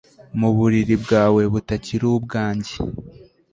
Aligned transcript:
Mu 0.39 0.49
buriri 0.55 0.95
bwawe 1.03 1.41
butakiri 1.53 2.05
ubwanjye 2.17 2.73